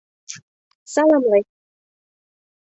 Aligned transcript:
—Саламлем! 0.93 1.45